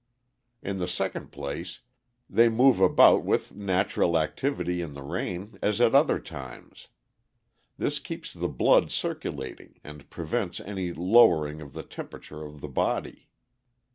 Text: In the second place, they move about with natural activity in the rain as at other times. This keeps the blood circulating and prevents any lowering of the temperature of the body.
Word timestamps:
In 0.63 0.79
the 0.79 0.87
second 0.87 1.31
place, 1.31 1.81
they 2.27 2.49
move 2.49 2.81
about 2.81 3.23
with 3.23 3.53
natural 3.55 4.17
activity 4.17 4.81
in 4.81 4.93
the 4.95 5.03
rain 5.03 5.59
as 5.61 5.79
at 5.79 5.93
other 5.93 6.17
times. 6.17 6.87
This 7.77 7.99
keeps 7.99 8.33
the 8.33 8.47
blood 8.49 8.89
circulating 8.89 9.79
and 9.83 10.09
prevents 10.09 10.59
any 10.59 10.91
lowering 10.91 11.61
of 11.61 11.73
the 11.73 11.83
temperature 11.83 12.41
of 12.43 12.61
the 12.61 12.67
body. 12.67 13.29